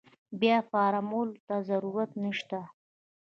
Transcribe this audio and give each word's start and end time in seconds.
بيا 0.39 0.57
فارمولې 0.69 1.37
ته 1.47 1.55
ضرورت 1.69 2.11
نشته. 2.23 2.59